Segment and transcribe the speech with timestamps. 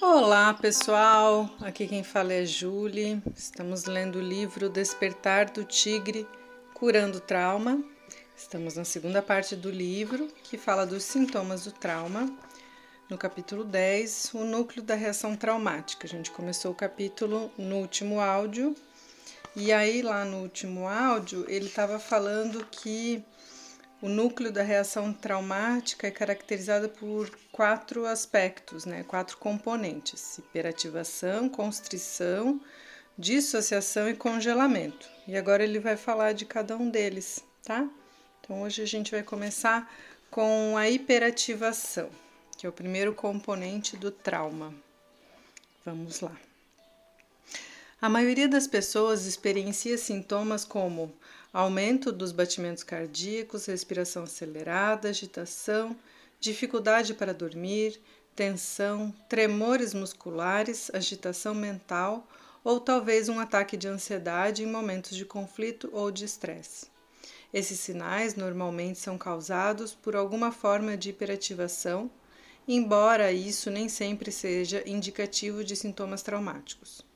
[0.00, 3.22] Olá pessoal, aqui quem fala é Julie.
[3.36, 6.26] Estamos lendo o livro Despertar do Tigre
[6.72, 7.82] Curando Trauma.
[8.36, 12.32] Estamos na segunda parte do livro que fala dos sintomas do trauma.
[13.10, 16.06] No capítulo 10, o núcleo da reação traumática.
[16.06, 18.74] A gente começou o capítulo no último áudio,
[19.56, 23.24] e aí lá no último áudio ele estava falando que
[24.00, 29.02] o núcleo da reação traumática é caracterizado por quatro aspectos, né?
[29.02, 32.60] quatro componentes: hiperativação, constrição,
[33.18, 35.08] dissociação e congelamento.
[35.26, 37.88] E agora ele vai falar de cada um deles, tá?
[38.40, 39.92] Então hoje a gente vai começar
[40.30, 42.08] com a hiperativação,
[42.56, 44.72] que é o primeiro componente do trauma.
[45.84, 46.47] Vamos lá.
[48.00, 51.12] A maioria das pessoas experiencia sintomas como
[51.52, 55.96] aumento dos batimentos cardíacos, respiração acelerada, agitação,
[56.38, 58.00] dificuldade para dormir,
[58.36, 62.24] tensão, tremores musculares, agitação mental
[62.62, 66.86] ou talvez um ataque de ansiedade em momentos de conflito ou de estresse.
[67.52, 72.08] Esses sinais normalmente são causados por alguma forma de hiperativação,
[72.68, 77.07] embora isso nem sempre seja indicativo de sintomas traumáticos.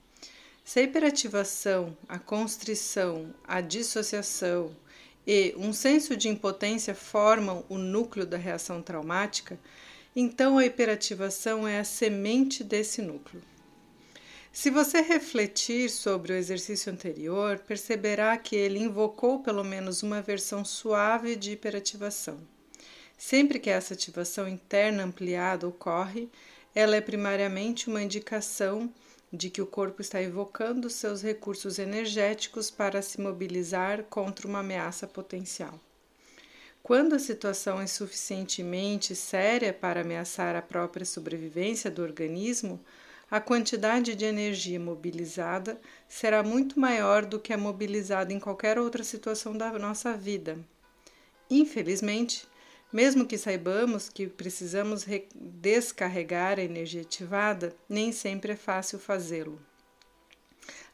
[0.64, 4.74] Se a hiperativação, a constrição, a dissociação
[5.27, 9.58] e um senso de impotência formam o núcleo da reação traumática,
[10.14, 13.42] então a hiperativação é a semente desse núcleo.
[14.52, 20.64] Se você refletir sobre o exercício anterior, perceberá que ele invocou pelo menos uma versão
[20.64, 22.38] suave de hiperativação.
[23.16, 26.28] Sempre que essa ativação interna ampliada ocorre,
[26.74, 28.92] ela é primariamente uma indicação
[29.33, 35.06] de que o corpo está evocando seus recursos energéticos para se mobilizar contra uma ameaça
[35.06, 35.80] potencial.
[36.83, 42.79] Quando a situação é suficientemente séria para ameaçar a própria sobrevivência do organismo,
[43.30, 49.02] a quantidade de energia mobilizada será muito maior do que a mobilizada em qualquer outra
[49.02, 50.58] situação da nossa vida.
[51.48, 52.46] Infelizmente,
[52.92, 59.61] mesmo que saibamos que precisamos descarregar a energia ativada, nem sempre é fácil fazê-lo.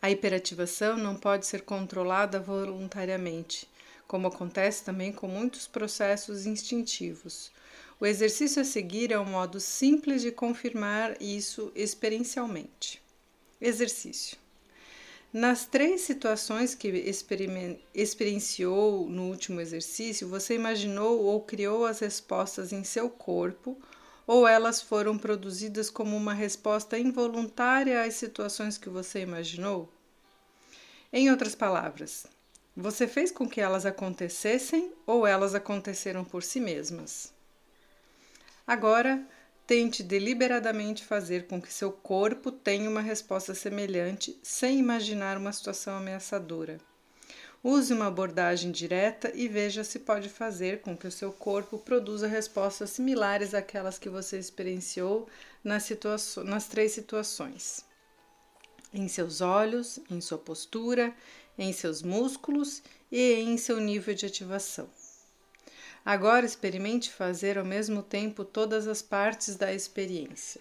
[0.01, 3.69] A hiperativação não pode ser controlada voluntariamente,
[4.07, 7.51] como acontece também com muitos processos instintivos.
[8.01, 13.03] O exercício a seguir é um modo simples de confirmar isso experiencialmente.
[13.61, 14.39] Exercício.
[15.33, 16.89] Nas três situações que
[17.95, 23.77] experienciou no último exercício, você imaginou ou criou as respostas em seu corpo,
[24.27, 29.93] ou elas foram produzidas como uma resposta involuntária às situações que você imaginou?
[31.13, 32.27] Em outras palavras,
[32.75, 37.35] você fez com que elas acontecessem ou elas aconteceram por si mesmas?
[38.67, 39.27] Agora,
[39.69, 45.95] Tente deliberadamente fazer com que seu corpo tenha uma resposta semelhante, sem imaginar uma situação
[45.95, 46.79] ameaçadora.
[47.63, 52.27] Use uma abordagem direta e veja se pode fazer com que o seu corpo produza
[52.27, 55.29] respostas similares àquelas que você experienciou
[55.63, 55.87] nas,
[56.47, 57.85] nas três situações:
[58.91, 61.15] em seus olhos, em sua postura,
[61.59, 64.89] em seus músculos e em seu nível de ativação.
[66.09, 70.59] Agora experimente fazer ao mesmo tempo todas as partes da experiência.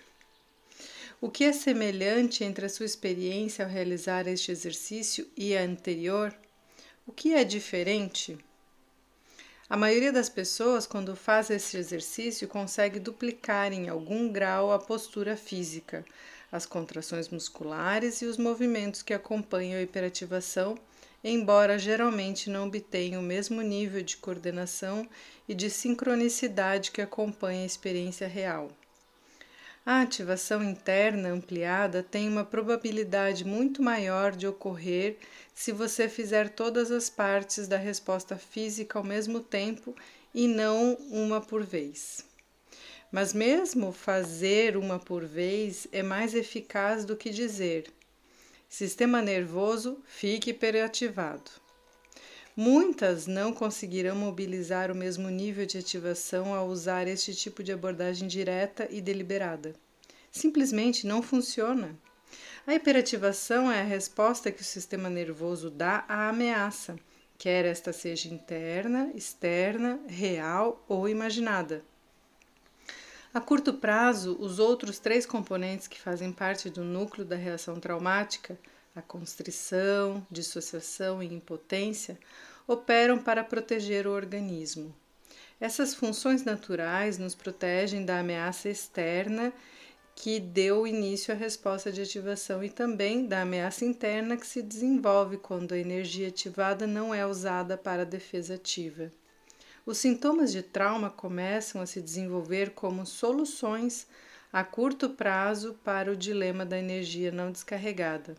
[1.21, 6.35] O que é semelhante entre a sua experiência ao realizar este exercício e a anterior?
[7.07, 8.37] O que é diferente?
[9.69, 15.37] A maioria das pessoas, quando faz esse exercício, consegue duplicar em algum grau a postura
[15.37, 16.03] física,
[16.51, 20.77] as contrações musculares e os movimentos que acompanham a hiperativação
[21.23, 25.07] embora geralmente não obtenham o mesmo nível de coordenação
[25.47, 28.71] e de sincronicidade que acompanha a experiência real.
[29.85, 35.17] A ativação interna ampliada tem uma probabilidade muito maior de ocorrer
[35.55, 39.95] se você fizer todas as partes da resposta física ao mesmo tempo
[40.35, 42.25] e não uma por vez.
[43.09, 47.85] Mas, mesmo fazer uma por vez é mais eficaz do que dizer
[48.69, 51.49] Sistema nervoso, fique hiperativado.
[52.55, 58.27] Muitas não conseguirão mobilizar o mesmo nível de ativação ao usar este tipo de abordagem
[58.27, 59.73] direta e deliberada.
[60.29, 61.97] Simplesmente não funciona.
[62.67, 66.97] A hiperativação é a resposta que o sistema nervoso dá à ameaça,
[67.37, 71.85] quer esta seja interna, externa, real ou imaginada.
[73.33, 78.57] A curto prazo, os outros três componentes que fazem parte do núcleo da reação traumática,
[78.95, 82.17] a constrição, dissociação e impotência,
[82.67, 84.95] operam para proteger o organismo.
[85.59, 89.51] Essas funções naturais nos protegem da ameaça externa
[90.15, 95.37] que deu início à resposta de ativação e também da ameaça interna que se desenvolve
[95.37, 99.11] quando a energia ativada não é usada para a defesa ativa.
[99.87, 104.05] Os sintomas de trauma começam a se desenvolver como soluções
[104.51, 108.35] a curto prazo para o dilema da energia não descarregada.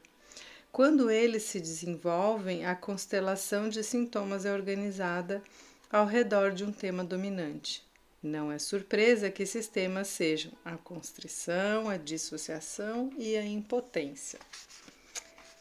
[0.71, 5.43] Quando eles se desenvolvem, a constelação de sintomas é organizada
[5.91, 7.83] ao redor de um tema dominante.
[8.23, 14.39] Não é surpresa que esses temas sejam a constrição, a dissociação e a impotência.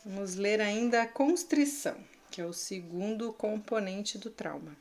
[0.04, 1.96] Vamos ler ainda a constrição,
[2.30, 4.76] que é o segundo componente do trauma.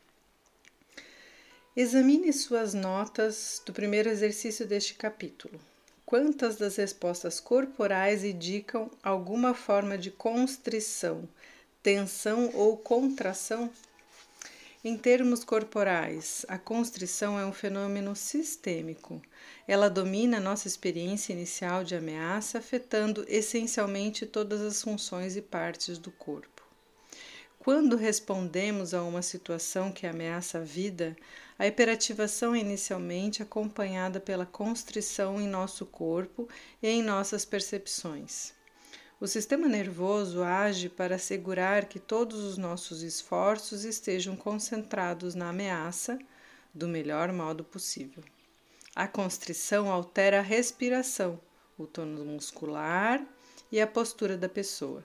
[1.79, 5.61] Examine suas notas do primeiro exercício deste capítulo.
[6.07, 11.29] Quantas das respostas corporais indicam alguma forma de constrição,
[11.83, 13.71] tensão ou contração?
[14.83, 19.21] Em termos corporais, a constrição é um fenômeno sistêmico.
[19.69, 26.11] Ela domina nossa experiência inicial de ameaça, afetando essencialmente todas as funções e partes do
[26.11, 26.56] corpo.
[27.67, 31.17] Quando respondemos a uma situação que ameaça a vida,
[31.59, 36.49] a hiperativação é inicialmente acompanhada pela constrição em nosso corpo
[36.81, 38.53] e em nossas percepções.
[39.21, 46.21] O sistema nervoso age para assegurar que todos os nossos esforços estejam concentrados na ameaça
[46.73, 48.23] do melhor modo possível.
[48.95, 51.41] A constrição altera a respiração,
[51.77, 53.27] o tônus muscular
[53.73, 55.03] e a postura da pessoa.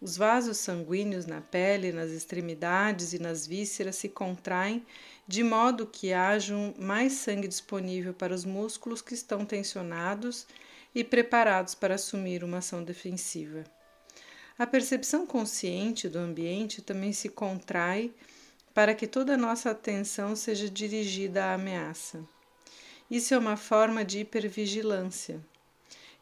[0.00, 4.84] Os vasos sanguíneos na pele, nas extremidades e nas vísceras se contraem
[5.26, 10.46] de modo que haja mais sangue disponível para os músculos que estão tensionados
[10.94, 13.64] e preparados para assumir uma ação defensiva.
[14.58, 18.12] A percepção consciente do ambiente também se contrai
[18.72, 22.24] para que toda a nossa atenção seja dirigida à ameaça.
[23.10, 25.40] Isso é uma forma de hipervigilância.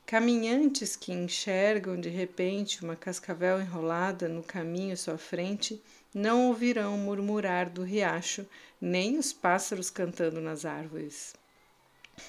[0.07, 5.83] Caminhantes que enxergam de repente uma cascavel enrolada no caminho à sua frente
[6.15, 8.47] não ouvirão murmurar do riacho,
[8.81, 11.35] nem os pássaros cantando nas árvores.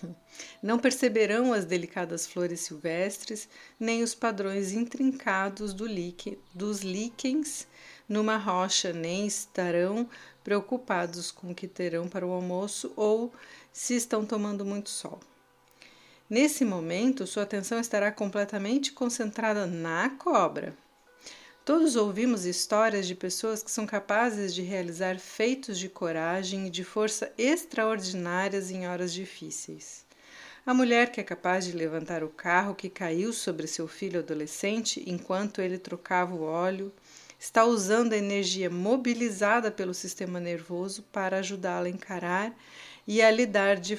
[0.63, 7.67] Não perceberão as delicadas flores silvestres, nem os padrões intrincados do líquen, dos líquens
[8.07, 10.09] numa rocha, nem estarão
[10.43, 13.31] preocupados com o que terão para o almoço ou
[13.71, 15.19] se estão tomando muito sol.
[16.33, 20.75] Nesse momento, sua atenção estará completamente concentrada na cobra.
[21.63, 26.83] Todos ouvimos histórias de pessoas que são capazes de realizar feitos de coragem e de
[26.83, 30.07] força extraordinárias em horas difíceis.
[30.65, 35.03] A mulher que é capaz de levantar o carro que caiu sobre seu filho adolescente
[35.05, 36.91] enquanto ele trocava o óleo
[37.39, 42.55] está usando a energia mobilizada pelo sistema nervoso para ajudá-la a encarar
[43.07, 43.97] e a lidar de,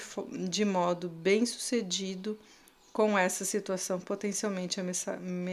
[0.48, 2.38] de modo bem sucedido
[2.92, 4.80] com essa situação potencialmente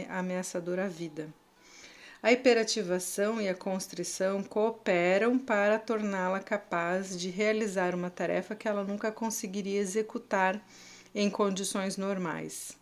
[0.08, 1.28] ameaçadora à vida.
[2.22, 8.84] A hiperativação e a constrição cooperam para torná-la capaz de realizar uma tarefa que ela
[8.84, 10.64] nunca conseguiria executar
[11.12, 12.76] em condições normais.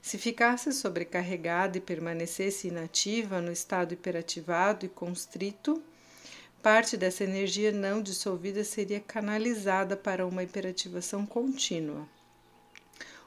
[0.00, 5.82] Se ficasse sobrecarregada e permanecesse inativa no estado hiperativado e constrito,
[6.62, 12.06] parte dessa energia não dissolvida seria canalizada para uma hiperativação contínua.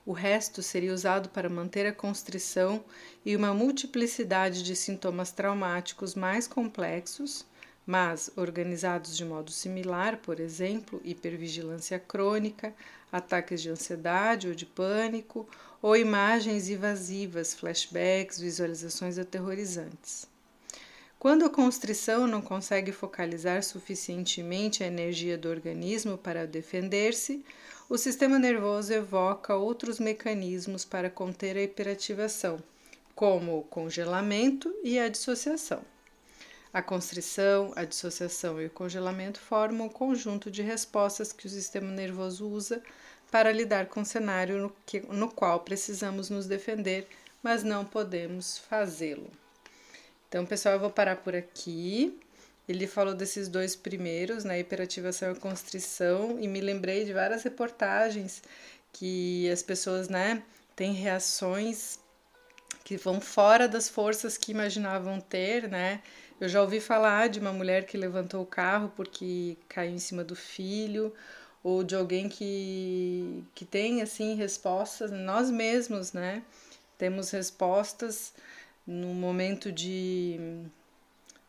[0.05, 2.83] O resto seria usado para manter a constrição
[3.25, 7.45] e uma multiplicidade de sintomas traumáticos mais complexos,
[7.85, 12.73] mas organizados de modo similar, por exemplo, hipervigilância crônica,
[13.11, 15.49] ataques de ansiedade ou de pânico,
[15.81, 20.28] ou imagens invasivas, flashbacks, visualizações aterrorizantes.
[21.19, 27.43] Quando a constrição não consegue focalizar suficientemente a energia do organismo para defender-se,
[27.89, 32.63] o sistema nervoso evoca outros mecanismos para conter a hiperativação,
[33.13, 35.81] como o congelamento e a dissociação.
[36.71, 41.91] A constrição, a dissociação e o congelamento formam um conjunto de respostas que o sistema
[41.91, 42.81] nervoso usa
[43.29, 47.09] para lidar com o cenário no, que, no qual precisamos nos defender,
[47.43, 49.29] mas não podemos fazê-lo.
[50.29, 52.17] Então, pessoal, eu vou parar por aqui.
[52.67, 58.43] Ele falou desses dois primeiros, né, hiperativação e constrição, e me lembrei de várias reportagens
[58.93, 60.43] que as pessoas, né,
[60.75, 61.99] têm reações
[62.83, 66.01] que vão fora das forças que imaginavam ter, né?
[66.39, 70.23] Eu já ouvi falar de uma mulher que levantou o carro porque caiu em cima
[70.23, 71.13] do filho,
[71.63, 76.43] ou de alguém que, que tem assim respostas, nós mesmos, né?
[76.97, 78.33] Temos respostas
[78.89, 80.39] no momento de,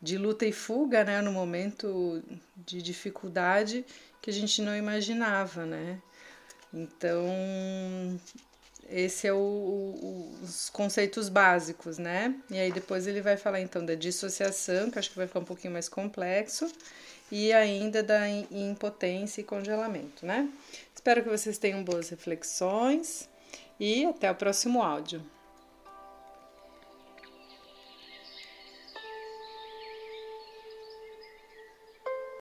[0.01, 2.23] de luta e fuga, né, no momento
[2.67, 3.83] de dificuldade
[4.21, 5.99] que a gente não imaginava, né?
[6.73, 8.21] Então,
[8.91, 12.35] esse é o, o, os conceitos básicos, né?
[12.51, 15.45] E aí depois ele vai falar então da dissociação, que acho que vai ficar um
[15.45, 16.71] pouquinho mais complexo,
[17.33, 20.47] e ainda da impotência e congelamento, né?
[20.95, 23.31] Espero que vocês tenham boas reflexões
[23.79, 25.25] e até o próximo áudio.